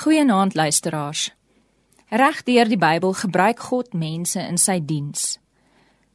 [0.00, 1.34] Goeienaand luisteraars.
[2.08, 5.34] Regdeur die Bybel gebruik God mense in sy diens.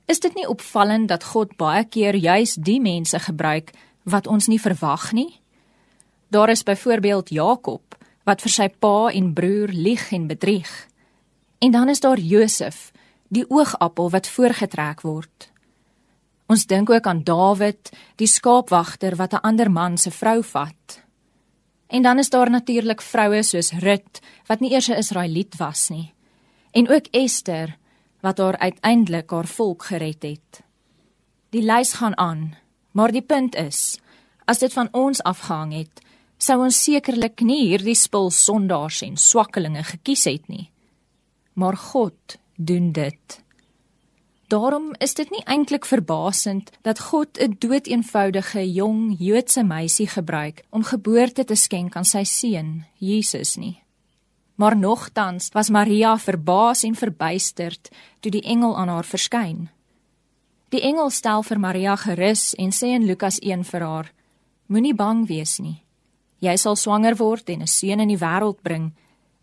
[0.10, 3.70] Is dit nie opvallend dat God baie keer juis die mense gebruik
[4.10, 5.38] wat ons nie verwag nie?
[6.34, 7.94] Daar is byvoorbeeld Jakob
[8.26, 10.74] wat vir sy pa en broer lieg en bedrieg.
[11.62, 12.90] En dan is daar Josef,
[13.30, 15.52] die oogappel wat voorgetrek word.
[16.50, 21.05] Ons dink ook aan Dawid, die skaapwagter wat 'n ander man se vrou vat.
[21.88, 26.14] En dan is daar natuurlik vroue soos Rut wat nie eers 'n Israeliet was nie.
[26.72, 27.78] En ook Ester
[28.20, 30.64] wat haar uiteindelik haar volk gered het.
[31.50, 32.56] Die lys gaan aan,
[32.92, 34.00] maar die punt is,
[34.46, 36.02] as dit van ons afgehang het,
[36.38, 40.70] sou ons sekerlik nie hierdie spul sondaars en swakkelinge gekies het nie.
[41.54, 43.45] Maar God doen dit.
[44.56, 50.84] Daarom is dit nie eintlik verbasend dat God 'n doeteenvoudige jong Joodse meisie gebruik om
[50.84, 53.84] geboorte te skenk aan sy seun, Jesus nie.
[54.56, 59.70] Maar nogtans was Maria verbaas en verbuisterd toe die engel aan haar verskyn.
[60.70, 64.14] Die engel stel vir Maria gerus en sê in Lukas 1 vir haar:
[64.66, 65.84] Moenie bang wees nie.
[66.40, 68.94] Jy sal swanger word en 'n seun in die wêreld bring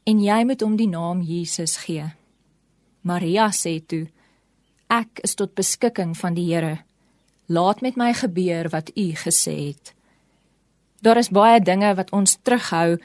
[0.04, 2.14] en jy moet hom die naam Jesus gee.
[3.02, 4.06] Maria sê toe:
[4.92, 6.82] Ek is tot beskikking van die Here.
[7.48, 9.94] Laat met my gebeur wat U gesê het.
[11.00, 12.98] Daar is baie dinge wat ons terughou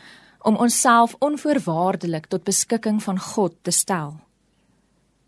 [0.43, 4.19] om onsself onvoorwaardelik tot beskikking van God te stel.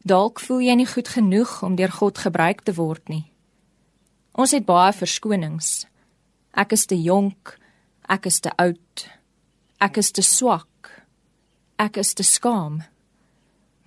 [0.03, 3.25] Dalk voel jy nie goed genoeg om deur God gebruik te word nie.
[4.35, 5.87] Ons het baie verskonings.
[6.51, 7.55] Ek is te jonk,
[8.07, 9.07] ek is te oud,
[9.79, 10.91] ek is te swak,
[11.79, 12.81] ek is te skaam.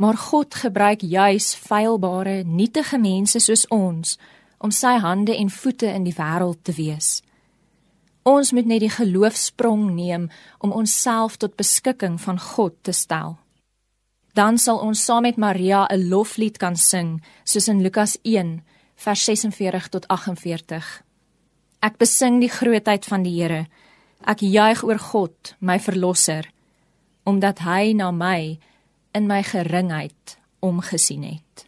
[0.03, 4.17] Maar God gebruik juis feilbare, nietige mense soos ons
[4.59, 7.21] om sy hande en voete in die wêreld te wees.
[8.27, 10.25] Ons moet net die geloofsprong neem
[10.59, 13.37] om onsself tot beskikking van God te stel.
[14.35, 18.63] Dan sal ons saam met Maria 'n loflied kan sing, soos in Lukas 1
[18.97, 21.03] vers 46 tot 48.
[21.81, 23.67] Ek besing die grootheid van die Here.
[24.27, 26.51] Ek juig oor God, my verlosser,
[27.25, 28.59] omdat hy na my
[29.13, 31.67] in my geringheid omgesien het.